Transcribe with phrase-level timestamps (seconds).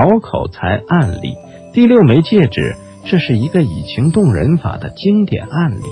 [0.00, 1.36] 好口才案例，
[1.74, 5.84] 第六枚戒指，这是一个以情动人法的经典案例。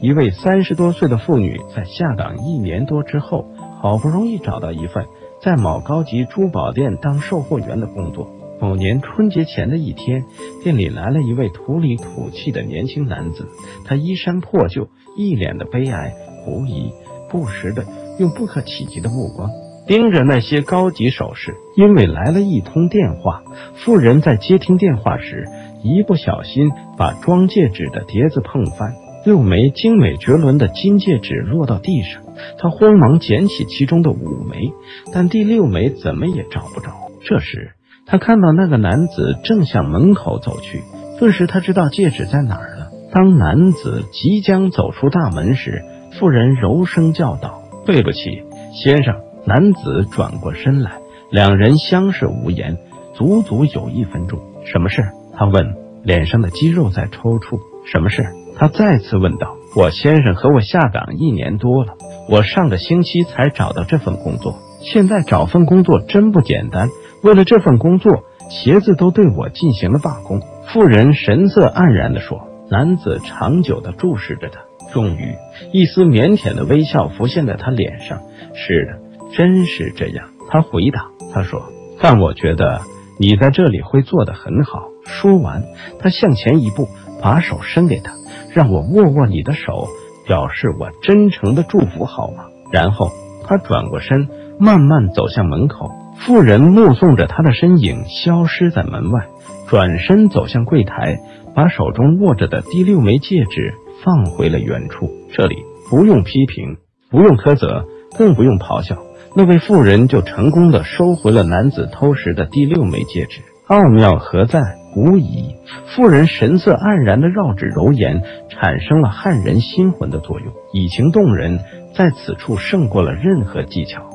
[0.00, 3.44] 一位三十多岁的妇女在下岗一年多之后，
[3.78, 5.04] 好不容易找到一份
[5.42, 8.26] 在某高级珠宝店当售货员的工作。
[8.58, 10.24] 某年春节前的一天，
[10.64, 13.46] 店里来了一位土里土气的年轻男子，
[13.84, 16.90] 他衣衫破旧，一脸的悲哀，狐疑，
[17.28, 17.84] 不时的
[18.18, 19.50] 用不可企及的目光。
[19.86, 23.42] 盯着那些高级首饰，因为来了一通电话。
[23.74, 25.46] 妇人在接听电话时，
[25.82, 28.94] 一不小心把装戒指的碟子碰翻，
[29.24, 32.22] 六枚精美绝伦的金戒指落到地上。
[32.58, 34.72] 她慌忙捡起其中的五枚，
[35.12, 36.90] 但第六枚怎么也找不着。
[37.24, 37.72] 这时，
[38.06, 40.82] 她看到那个男子正向门口走去，
[41.20, 42.86] 顿时她知道戒指在哪儿了。
[43.12, 45.82] 当男子即将走出大门时，
[46.18, 48.42] 妇人柔声叫道：“对不起，
[48.74, 49.14] 先生。”
[49.46, 50.98] 男子转过身来，
[51.30, 52.78] 两人相视无言，
[53.14, 54.40] 足足有一分钟。
[54.64, 55.02] 什么事？
[55.36, 57.60] 他问，脸上的肌肉在抽搐。
[57.84, 58.24] 什么事？
[58.58, 59.54] 他再次问道。
[59.76, 61.94] 我先生和我下岗一年多了，
[62.28, 64.58] 我上个星期才找到这份工作。
[64.80, 66.88] 现在找份工作真不简单。
[67.22, 70.40] 为了这份工作，鞋子都对我进行了罢工。
[70.72, 72.48] 妇人神色黯然地说。
[72.68, 74.60] 男子长久地注视着他，
[74.92, 75.36] 终于
[75.72, 78.22] 一丝腼腆的微笑浮现在他脸上。
[78.54, 79.05] 是的。
[79.36, 81.10] 真是这样，他回答。
[81.34, 81.60] 他说
[82.00, 82.80] ：“但我觉得
[83.20, 85.62] 你在这里会做得很好。”说完，
[85.98, 86.88] 他向前一步，
[87.22, 88.12] 把手伸给他，
[88.54, 89.88] 让我握握你的手，
[90.26, 92.44] 表示我真诚的祝福，好吗？
[92.72, 93.10] 然后
[93.46, 94.26] 他转过身，
[94.58, 95.90] 慢慢走向门口。
[96.18, 99.26] 妇人目送着他的身影消失在门外，
[99.68, 101.20] 转身走向柜台，
[101.54, 105.10] 把手中握着的第六枚戒指放回了原处。
[105.34, 105.56] 这里
[105.90, 106.78] 不用批评，
[107.10, 107.84] 不用苛责，
[108.16, 108.96] 更不用咆哮。
[109.38, 114.62] 那位妇人就成功的收回了男子偷食的第六枚戒指，奥妙何在？
[114.96, 115.56] 无疑，
[115.94, 121.58] 妇人神色黯然的绕指柔言，产生了撼人心魂的作用，以情动人，
[121.94, 124.08] 在此处胜过了任何技巧。